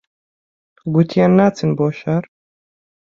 [0.93, 2.23] گوتیان ناچن بۆ شار